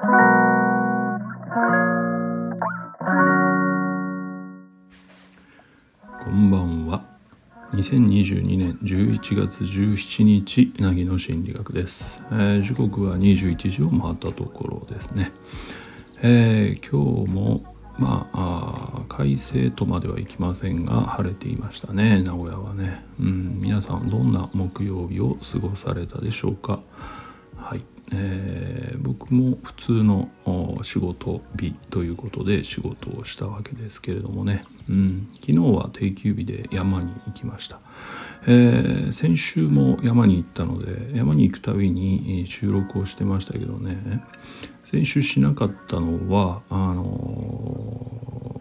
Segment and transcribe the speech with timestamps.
[0.00, 0.06] こ
[6.30, 7.04] んばんは。
[7.72, 15.30] 2022年11月17日なぎの心理学です、えー、時刻は21時を回ったところですね、
[16.22, 26.80] えー、今日もまあ快晴とまではいきませんが晴れていましたね名古屋はね、うん、皆さんどんな木曜日を過ごされたでしょうか。
[27.60, 27.82] はい、
[28.12, 30.28] えー、僕も普通の
[30.82, 37.80] 仕事日ということで仕事をしたわけですけれどもね、うん、昨日は定休日で山に行きました、
[38.46, 44.22] えー、先週も山に行ったので山に行くたびに収録をしてましたけどね。
[44.84, 48.60] 先週しなかったのはあの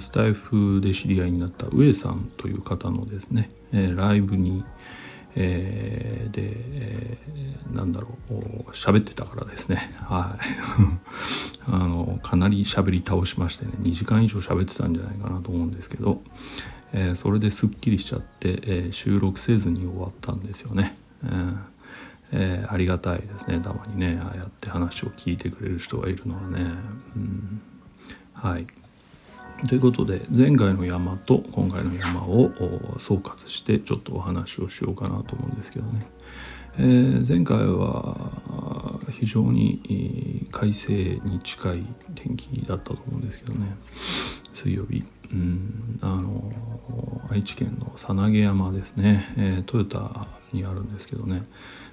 [0.00, 4.64] スタイフで知り合いになった上さんという方のですね、えー、ライブに
[5.36, 9.94] えー、で、えー、なんだろう喋ってたからですね。
[9.98, 10.44] はい。
[11.68, 16.22] あのかなり喋り倒しましてね2時間以上喋ってたんじゃないかなと思うんですけど、
[16.92, 21.56] えー、それですっきりしちゃって、え、収録せずに終わったんですよね、えー
[22.32, 23.60] えー、ありがたいですね。
[23.60, 26.70] たまにねああやって話を聞いてくれる人がいるのはね、
[27.16, 27.60] うん、
[28.32, 28.66] はい。
[29.68, 32.50] ということで前回の山と今回の山を
[32.98, 36.06] 総括してちょっとお話をしようかなと思うんですけどね、
[36.78, 43.74] えー、前回は非常に快晴に近い天気だったと思うんですけどね。
[44.52, 45.04] 水曜日。
[45.32, 46.52] うんあの
[47.30, 51.42] 愛知県のさなげ山ですね、えー、トヨタにあるんですけどね。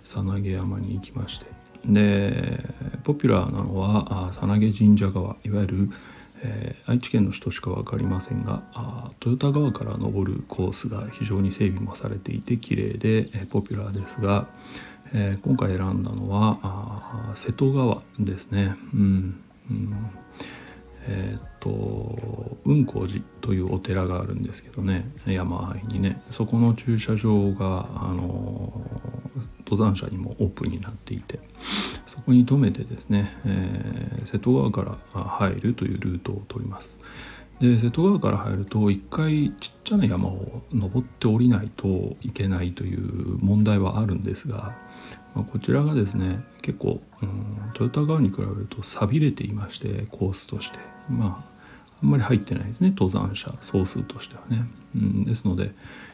[0.03, 1.45] さなげ山に行きまして。
[1.85, 2.63] で
[3.03, 5.37] ポピュラーなのはさなげ神社川。
[5.43, 5.89] いわゆる
[6.45, 14.47] えー、愛知県の人しか分かりませんがあ豊田川から登るコースが非常に整備もされていて綺麗で、えー、ポピュラーですが、
[15.13, 18.75] えー、今回選んだのはあ瀬戸川ですね。
[18.93, 20.09] うん、うん。
[21.05, 26.21] えっと雲光寺というお寺があるんですけどね山あいにね。
[26.31, 28.81] そこの駐車場が、あの
[29.65, 31.39] 登山者にもオープンになっていて
[32.23, 37.01] ここに止めてですね、えー、瀬戸川から入るというルートを取ります。
[37.59, 44.73] で瀬戸川から入ると一回ちっちゃな山を登って降りないといけないという問題はあるんですが、
[45.35, 50.79] まあ、こちらがですね結構、うん、豊田川に比べると錆びれていましてコースとして
[51.09, 51.52] まあ
[52.03, 54.65] あんまり入ってないですね登山者総数としてはね、
[54.95, 55.71] うん、ですので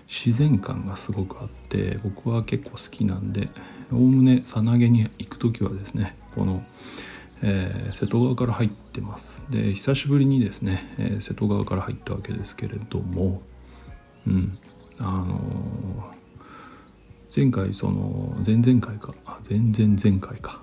[0.08, 3.50] 自然感がすごくあって僕は結構好きなんで
[3.92, 6.64] おおむねさなげに行く時はですねこの、
[7.44, 9.44] えー、瀬戸川から入ってます。
[9.50, 13.42] で久しぶりにですね、えー、瀬戸川から入ったわけですけれども
[14.28, 14.52] うん
[15.00, 16.20] あのー
[17.36, 20.60] 前回その前々回かあ前々前回か。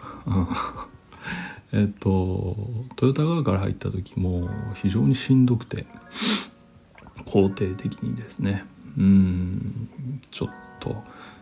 [1.73, 2.57] えっと
[2.97, 5.87] トヨタ側から入った時も非常にしんどくて
[7.27, 8.65] 肯定的にですね。
[8.97, 9.89] うん
[10.31, 10.49] ちょっ
[10.81, 10.97] と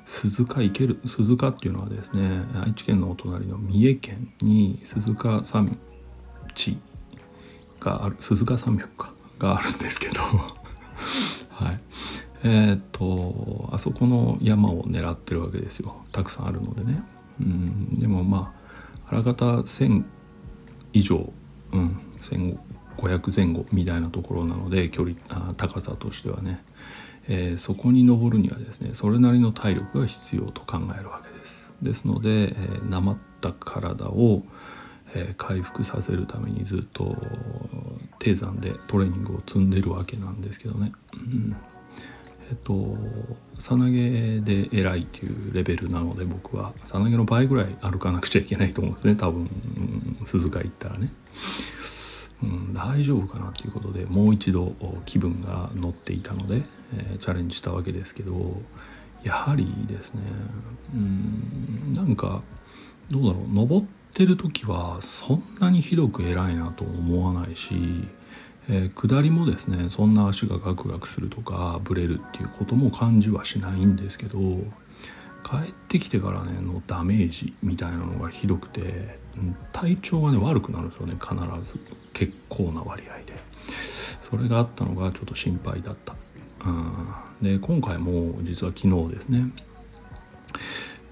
[0.07, 5.77] 鈴鹿行ける鈴鹿っていうのはですね愛知県のお隣の三重県に鈴鹿山
[6.55, 6.79] 地
[7.81, 10.23] がある鈴鹿山脈かがあるんですけど。
[11.51, 11.81] はい。
[12.47, 16.05] えっ、とあそこの山を狙ってるわけですよ。
[16.13, 17.03] たくさんあるのでね。
[17.41, 18.64] うんでもまあ
[19.09, 20.05] あらかた1,000
[20.93, 21.33] 以上、
[21.73, 26.59] うん、1500前後みたいなところなので距離あ高さとしてはね
[27.29, 31.73] えー、そこに登るにはですねそれなりの体力が必要と考えるわけです。
[31.83, 34.43] ですので、えー、なまった体を、
[35.15, 37.17] えー、回復させるためにずっと
[38.19, 40.93] 低山でトレーニングを積んでるわけなんですけどね。
[41.15, 41.57] うん
[42.51, 42.97] えっと
[43.59, 49.49] さなげで偉いっていうレベルなので僕はさなげの倍ぐらい歩かなくちゃいけないと思うんですね多分
[50.25, 51.11] 鈴鹿行ったらね。
[52.43, 54.75] うん、大丈夫かなということでもう一度
[55.07, 56.63] 気分が乗っていたので、
[56.95, 58.61] えー、チャレンジしたわけですけど
[59.23, 60.21] やはりですね
[60.95, 62.43] うんなんか
[63.11, 67.75] どうだろう登ってる時はそんなにひどく偉いなと思わないし、
[68.69, 74.39] えー、下りもですねそんな足がガクガクするとかブレるっていうことも感じはしないんですけど
[75.45, 79.19] 帰ってきてからねのダメージみたいなのがひどくて
[79.73, 81.35] 体調がね悪くなるんですよね必
[81.73, 81.79] ず。
[82.15, 83.35] 結構な割合で。
[84.23, 86.17] それがあったのがちょっと心配だった、
[86.65, 89.51] うん、で今回も実は昨日ですね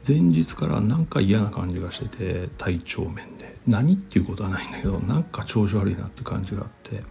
[0.06, 3.52] 前日からなんか嫌な感じがしてて体調面で。
[3.66, 7.02] 何っていうことはないんだけどなんか調子悪いなって感じがあって。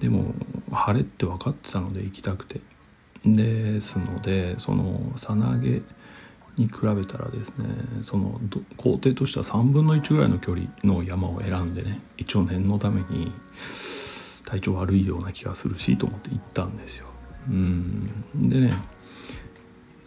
[0.00, 0.34] でも
[0.70, 2.60] 晴れって分かってたので行きたくて。
[3.26, 5.80] ですのでそのさなげ
[6.56, 7.66] に比べたらですね
[8.02, 8.40] その
[8.76, 13.32] 工程としては3分の1ぐらいの距離の山を選んでね一応念のために
[14.46, 17.06] 体調悪いような気がするしと思って行ったんですよ。
[17.48, 18.10] うん。
[18.36, 18.74] でね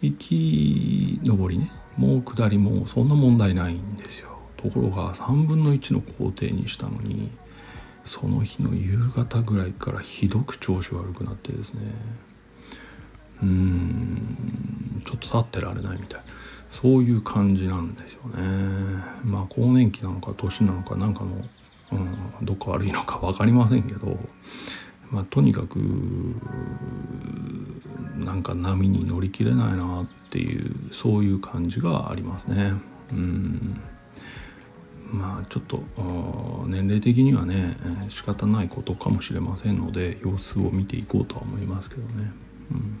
[0.00, 4.38] 行き上りねもう下りもそんな問題ないんですよ。
[4.56, 7.30] ところが3分の1の工程にしたのに
[8.04, 11.80] その日の夕方ぐらいからひどく調子悪くなってですね。
[13.42, 16.20] うんちょっと立ってられないみたい。
[16.70, 19.02] そういう感じなんですよね。
[19.24, 21.44] まあ更年期なのか年なのかなんかの、
[21.92, 24.18] うん、どっか悪いのか分かりませんけど
[25.10, 25.78] まあ、とにかく
[28.16, 32.72] なんか波に乗り切れないなっていうそういう感じがありますね。
[33.12, 33.80] うん
[35.10, 35.82] まあちょっと
[36.66, 37.74] 年齢的にはね
[38.10, 42.30] 仕方ないことかもしれませんので様子を見ていこうとは思いますけどね。
[42.70, 43.00] うん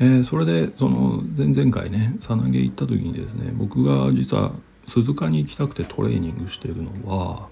[0.00, 4.52] えー、それでその前々回ねさなげ行った時にですね僕が実は
[4.88, 7.48] 鈴鹿に行きたくてトレーニングしているのは、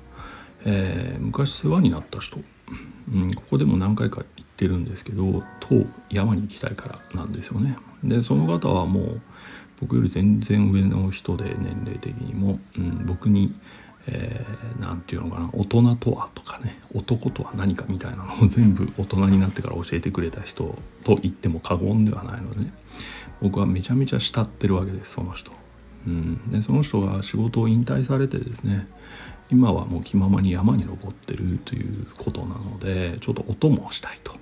[0.64, 2.38] えー、昔世話になった人、
[3.12, 7.76] うん、ここでも何回か行ってるんですけど当山に行きたいからなんですよね。
[8.02, 9.20] でその方はもう
[9.80, 13.54] 僕より全然上の人で年齢的にも、うん、僕に
[14.06, 22.72] 何、えー、て言うのかな大人とはとかね男とは何かみたいなのを全部大人になってから教えてくれた人と言っても過言ではないので、ね、
[23.40, 25.52] 僕はめちゃめちゃ慕ってるわけですその人。
[26.06, 28.88] うん、でその人が仕事を引退されてですね
[29.52, 34.32] 今はもう気ままに山に登ってるということなのでちょっと音もしたいと。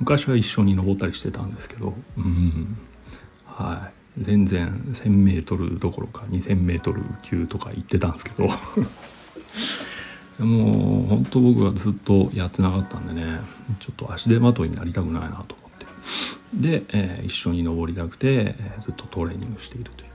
[0.00, 2.78] 昔は一緒に登ったりしてたんですけどうん。
[3.44, 4.22] はい。
[4.22, 8.48] 全然 1,000m どころか 2,000m 級とか行ってたんですけど。
[10.42, 13.38] もう本当僕はずっとやってなかったんでね
[13.78, 15.86] ちょっと足手まといになりたくないなと思って。
[16.54, 20.11] で、えー、一緒に登りたくて、えー、ずっとトレーニングしているという。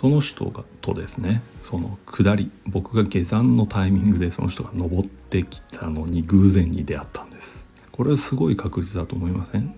[0.00, 7.66] その人がとですねその下り僕が下山のタイミングでその人が登ってきたのに偶然に出会ったんです。
[7.90, 9.74] これはすごい確率だと思いません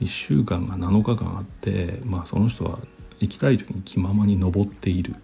[0.00, 2.78] ？1週間が7日間あって、まあ、その人は
[3.18, 5.16] 行きたい時に気ままに登っている。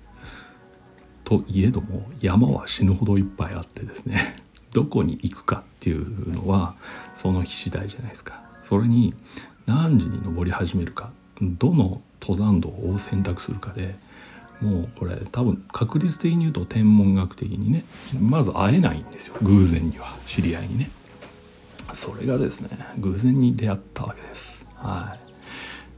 [1.22, 4.18] といえども山は死ぬほどいっぱいあってですね。
[4.74, 6.74] どこに行くかっていうのは
[7.14, 8.42] その日次第じゃないですか。
[8.64, 9.14] それに
[9.66, 13.94] 何時に登り始めるかどの登山道を選択するかで
[14.60, 17.84] もうこれ多分確率的に言うと天文学的にね
[18.20, 20.90] まず会えないんですよ偶然には知り合いにね。
[21.94, 22.68] それがですね
[22.98, 24.66] 偶然に出会ったわけです。
[24.74, 25.28] はい。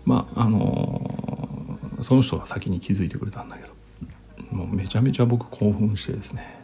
[0.04, 6.60] まああのー、その人が先に気づいてくれたんだけどもうめちゃめちゃ僕興奮してですね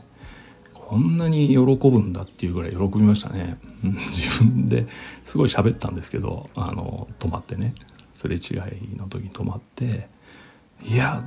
[0.75, 1.57] こんなに喜
[1.91, 4.87] ぶんだっていうぐらい喜びましたね、自分で
[5.25, 7.75] すごい喋ったんですけどあの止まってね
[8.15, 10.09] すれ違いの時に止まって
[10.83, 11.25] いや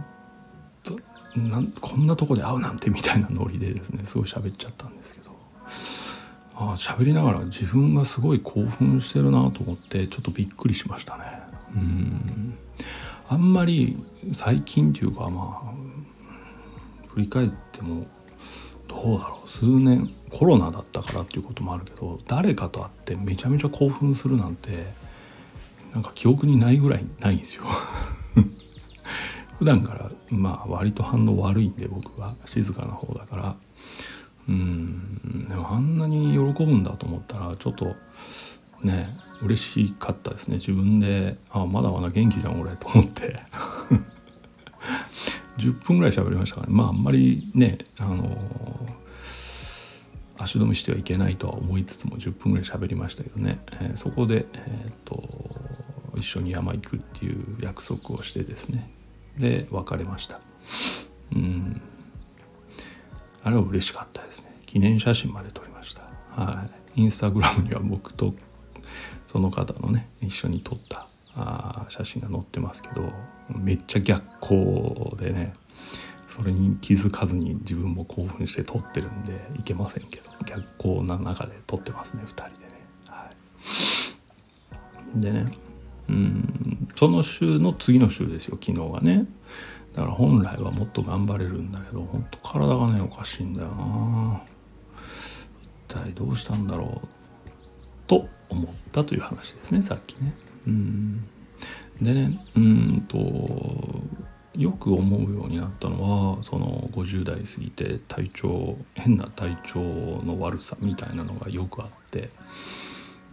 [1.35, 5.29] なんこんなとこで会うなんてみたいなノリでですねすごい喋っちゃったんですけど。
[6.61, 11.23] あ喋りながら自分がすごい興奮してるなと思ってちょっとびっくりしましたね。
[11.75, 12.57] うん。
[13.29, 13.97] あんまり
[14.33, 15.73] 最近っていうかまあ
[17.07, 18.05] 振り返っても
[18.89, 19.49] どうだろう。
[19.49, 24.87] 数年コロナだったからっていうこともあるけど誰かと会ってめちゃめちゃ興奮するなんて
[25.93, 27.63] なんか記憶にないぐらいないんですよ。
[29.59, 32.33] 普段からまあ割と反応悪いんで僕は。
[32.45, 33.55] 静かな方だから。
[34.47, 35.47] うん。
[35.49, 37.93] でもあんなに喜ぶんだと思ったらちょっと
[38.83, 39.09] ね
[39.41, 40.55] 嬉しかったですね。
[40.55, 42.71] 自分であまだまだ元気じゃん俺。
[42.77, 43.43] と思って。
[45.59, 46.73] 10分ぐらい喋りましたからね。
[46.73, 48.37] まああんまりねあの
[50.37, 55.21] 足止めしてはいけないとは思いつつも10分ぐらい喋りましたけどね、えー、そこで、えー、っと
[56.17, 58.89] 一緒に山行くっていう約束をしてですね。
[59.39, 60.39] で別れました。
[61.33, 61.81] うん。
[63.43, 64.55] あれは嬉しかったですね。
[64.65, 66.01] 記念写真まで撮りました。
[66.41, 67.01] はい。
[67.01, 68.33] インスタグラムには僕と
[69.27, 73.11] その方のね一緒に撮ったあ写真が載ってますけど
[73.55, 75.53] めっちゃ逆光でね
[76.27, 83.31] それに気づかずに自分も興奮して撮ってるんでいけませんけど逆光な中で撮ってますね2人でね、は
[85.15, 85.68] い、でね
[86.09, 86.87] うん。
[86.95, 89.25] その週の次の週ですよ昨日はね。
[89.95, 94.41] だから本来はもっと頑張れるんだけど本当体がねおかしいんだよな。
[95.87, 97.07] 一体どうしたんだろう
[98.07, 100.33] と思ったという話ですねさっきね。
[100.67, 101.23] うん。
[102.01, 103.17] でねうんと
[104.55, 112.29] よく思うようになったのはその50代過ぎて体調変な体調の悪さみたいなのがよくあって。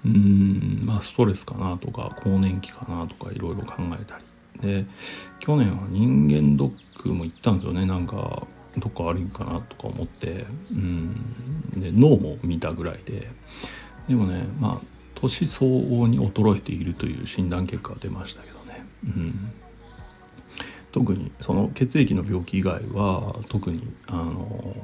[0.06, 4.24] うんまあストレスかなとか更年期かなとかいろいろ考えたり。
[4.60, 4.86] で
[5.40, 7.84] 去年は人間ドックも行ったんですよね。
[7.84, 8.46] なんか
[8.78, 10.46] どっか悪いかなとか思って。
[10.72, 11.70] うん。
[11.76, 13.28] で脳も見たぐらいで。
[14.08, 14.86] でもねまあ
[15.16, 19.52] 年相応に衰えているという診断結果が出ましたけどね、うん、
[20.92, 24.76] 特にその血液の病気以外は特にあの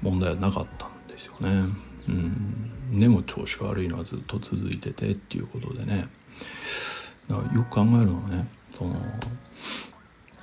[0.00, 1.89] 問題はなかったんですよね。
[2.10, 6.08] うん、でも調子悪いのはずっと続いててっていうことでね。
[7.28, 8.96] だからよく考えるのはねその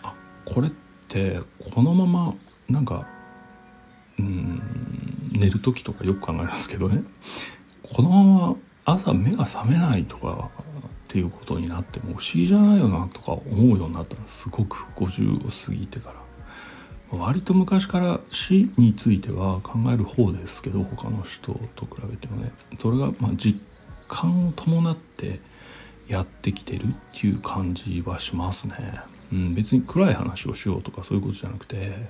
[0.04, 0.14] あ
[0.46, 0.72] これっ
[1.10, 1.42] て
[1.74, 2.34] このまま
[2.70, 3.08] なんか
[4.18, 4.62] うん
[5.34, 7.04] 寝る時とかよく考えるんですけどね。
[7.84, 8.56] このまま
[8.86, 16.26] 朝目が覚めないとかっていうことになっても不思議じゃないよなとか思うようになったのすごく50を過ぎてから。
[17.12, 23.62] 割と昔から死については考える方ですけど他の人と比べてもねそれがまあ実
[24.08, 25.40] 感を伴って
[26.08, 29.02] やってきてるっていう感じはしますね。
[29.32, 32.10] うん、別に暗い話をしようとかそういうことじゃなくて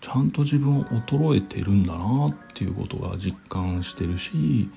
[0.00, 4.70] ちゃんと自分を衰えてるんだなっていうことが実感してるし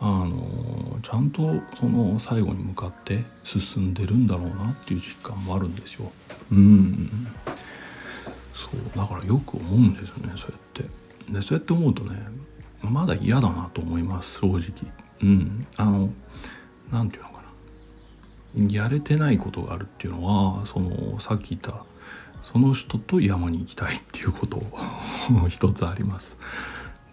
[0.00, 6.10] あのちゃんとその最後に向かって進んでるんだろうなっていう実感もあるんですよ。
[6.50, 7.28] うん
[8.94, 11.32] そうだからよく思うんですよねそうやって。
[11.32, 12.20] でそうやって思うとね
[12.82, 14.60] まだ嫌だなと思います正直。
[15.22, 16.10] うんあの
[16.90, 17.44] 何て言うのか
[18.56, 21.84] なやれてないことがあるっていうのはそのさっき言った
[22.42, 24.62] その人と山に行きたいっていうこと
[25.48, 26.38] 一つあります。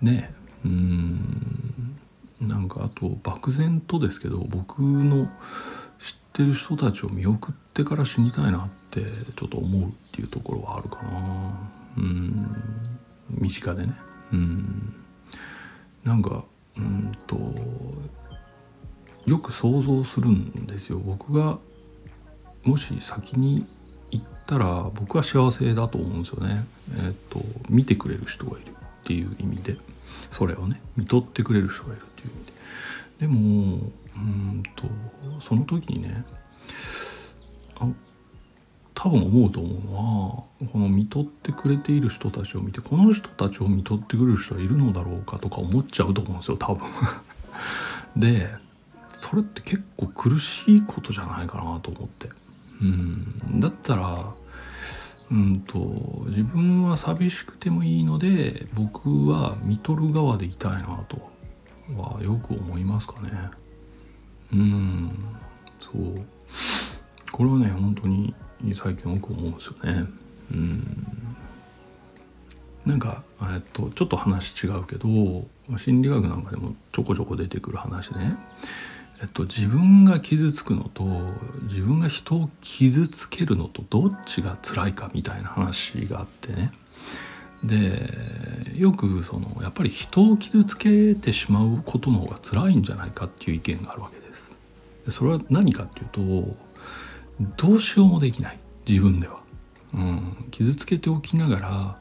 [0.02, 0.34] ね
[0.66, 1.96] うん
[2.42, 5.30] なんかあと漠然とですけど僕の
[6.32, 9.02] ってる人たちを見送ってから死にたいなって
[9.36, 11.72] ちょっと思うっていうところはあるかな。
[11.98, 12.48] うん。
[13.30, 13.94] 身近でね。
[14.32, 14.96] うん。
[16.06, 16.46] なんか
[16.78, 17.38] うんと
[19.26, 21.00] よく想像するんですよ。
[21.00, 21.60] 僕が
[22.64, 23.68] もし先に
[24.12, 26.66] 行ったら僕は幸せだと思うんですよね。
[26.98, 28.74] えっ、と見てくれる人がいるっ
[29.04, 29.76] ていう意味で。
[30.30, 32.11] それをね見とってくれる人がいる。
[33.22, 33.80] でも
[34.16, 34.86] うんと
[35.40, 36.24] その時にね
[37.80, 37.88] あ
[38.96, 39.96] 多分思うと思うの
[40.66, 46.88] はこの見とってくれている人たちを見てこの人たちを見とってくれる人はいるのだろうかとか思っちゃうと思うんですよ多分。
[48.18, 48.50] で
[49.12, 52.30] それって結構苦しいことじゃないかなと思って。
[52.82, 53.60] うん。
[53.60, 54.34] だったら
[55.30, 61.32] うんと自分は寂しくてもいいので僕は見とる側でいたいなと。
[61.98, 63.30] はよく思いますかね。
[64.54, 65.12] うん
[65.80, 66.26] そう。
[67.32, 68.34] これはね本当に
[68.76, 70.06] 最近よく思うんですよね。
[70.52, 71.08] うん。
[72.86, 75.08] なんかえっとちょっと話違うけど
[75.78, 78.36] 心理学なんかでもちょこちょこ出てくる話ね。
[79.22, 81.04] えっと、自分が傷つくのと
[81.70, 86.72] 自分が人を傷つけるのとどっちが辛いかみたいな話があってね。
[87.64, 88.10] で
[88.78, 94.52] よくそのやっぱり人を傷つけてしまうことの方が辛いんじゃないかっていう意見があるわけです。
[95.10, 96.56] それは何かっていうと
[97.58, 99.42] どうしようもできない自分では。
[99.94, 101.98] うん、傷つけておきながら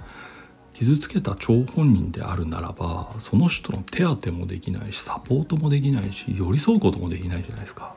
[0.74, 7.94] 傷つけた張本人であるならばその人の手当てもできないしサポートもできないし寄り添うこともできないじゃないですか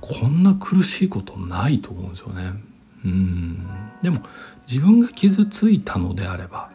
[0.00, 2.54] こんな苦しいことないと思うんですよね
[3.04, 3.66] うん。
[4.02, 4.20] でも
[4.68, 6.70] 自分が傷ついたのであれば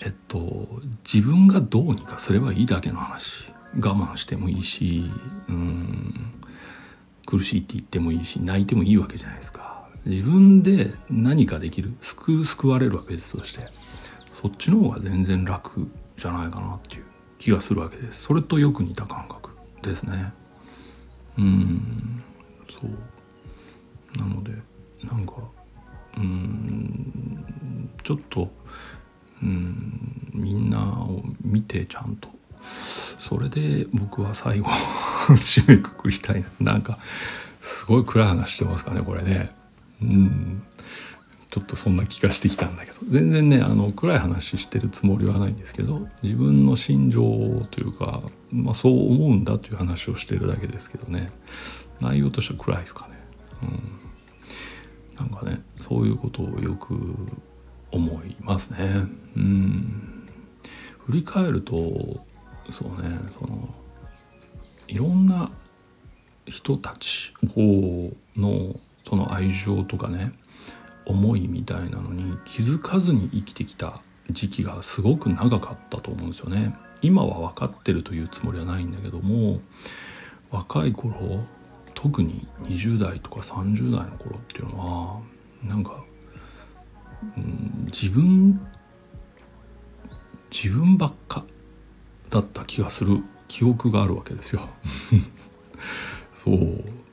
[0.00, 0.68] えっと
[1.12, 3.52] 自分がどうにかすればいいだけの話。
[3.76, 5.10] 我慢してもいいし
[5.48, 6.14] うん。
[7.26, 9.88] 苦しいって言ってもいいし泣いてもいいわけじゃないですか。
[10.04, 13.68] 自分で何かできる救う救われるは別として
[14.32, 17.04] そっちの方が全然楽じゃないかなっていう
[17.38, 18.22] 気がするわけです。
[18.22, 19.50] それとよく似た感覚
[19.82, 20.32] ですね。
[21.38, 22.22] うん。
[22.68, 24.18] そう。
[24.18, 24.52] なので
[25.10, 25.34] なんか
[26.16, 28.48] うんちょっと
[29.42, 32.28] うんみんなを見てちゃんと。
[33.18, 34.68] それで僕は最後
[35.28, 36.76] 締めくくりたいな。
[36.76, 36.98] んか
[37.60, 39.50] すごい暗い話してますかねこれね。
[40.02, 40.62] うん。
[41.50, 42.98] ちょっとそんな気がしてきたんだけど。
[43.08, 47.22] 全然ねあの暗い話してるつもりはないんですけど自分の心情
[47.70, 51.30] というか、まあ、そう思うんだという話をしてるだけですけどね。
[52.00, 53.14] 内容としては暗いですかね。
[53.62, 53.70] うん、
[55.16, 56.94] なんかねそういうことをよく
[57.90, 59.06] 思いますね。
[59.36, 60.28] うん
[61.06, 62.24] 振り返ると
[62.70, 63.68] そうねその
[64.88, 65.50] いろんな
[66.46, 67.32] 人たち
[68.36, 68.74] の
[69.08, 70.32] その愛情とかね
[71.06, 76.74] 思いみたいなのに気づかずに生きてきた時期がすごく長かったと思うんですよね。
[77.02, 79.60] 今は分かってるというつもりはないんだけども
[80.50, 81.44] 若い頃
[82.04, 85.20] 特に20代とか30代の頃っていうのは
[85.62, 86.04] なんか、
[87.38, 88.60] うん、自分
[90.50, 91.46] 自分ばっか
[92.28, 94.68] だった気がする記憶があるわけですよ。
[96.44, 96.58] そう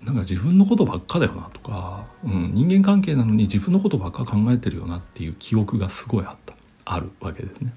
[0.05, 7.73] なんか自分のことばっかだよなとか、うん、人間関係なのに自分のことばっか考えてるよなっていう記憶がすごいあったあるわけですね。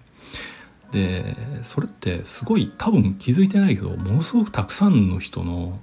[0.91, 5.81] でそれってすごい多分気づいてないけどものすごくたくさんの人の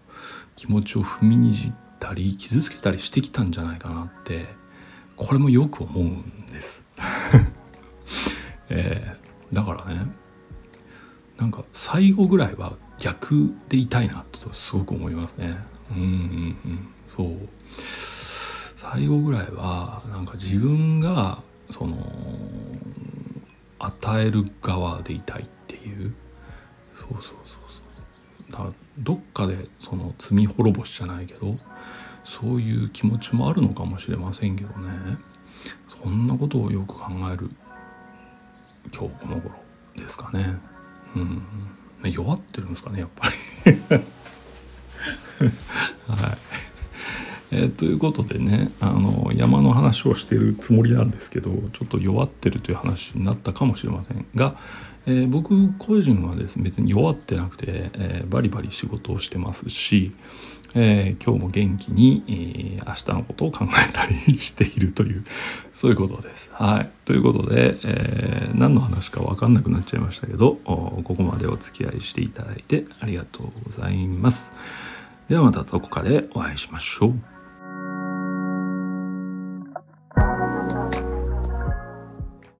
[0.56, 4.48] 気持ちを踏みにじったり傷つけたりしてきたんじゃないかなって
[5.18, 6.86] これもよく思うんです。
[8.70, 10.12] えー、だからね
[11.38, 15.58] なんか最後ぐらいは逆でいたいなとすごく思いますね。
[15.92, 16.08] うんうんう
[16.70, 17.50] んそう
[18.78, 21.98] 最後ぐらいはなんか自分がその
[23.80, 26.14] 与える側でいたいっていう
[26.96, 31.58] そうそうそうそうだどっかでその罪滅ぼしじゃないけど
[32.24, 34.92] そういう気持ちもあるのかもしれませんけどね。
[35.88, 37.52] そんなことをよく考える
[38.94, 39.56] 今日この頃
[39.96, 40.58] ですかね。
[41.16, 41.44] うん。
[42.12, 43.36] 弱ってるんですかねやっぱり。
[46.08, 46.38] はい。
[47.52, 54.56] えー、ということでねあの山の話をしてるつもりなんですけどちょっと弱ってるという話になったかもしれませんが、
[55.06, 60.14] えー、僕個人はですね別に弱ってなくて、えー、バリバリ仕事をしてますし、
[60.74, 62.24] え今日も元気に、
[62.80, 65.24] え明日のことを考えたりしているという
[65.74, 66.50] そういうことです。
[66.54, 74.54] はい、ということで、え何の話か分かんなくなっちゃいましたけどここまでお付き合いしていただいてありがとうございます。
[75.28, 77.31] ではまたどこかでお会いしましょう。